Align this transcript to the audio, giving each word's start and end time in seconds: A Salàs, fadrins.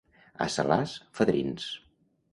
A 0.45 0.47
Salàs, 0.53 0.95
fadrins. 1.19 1.71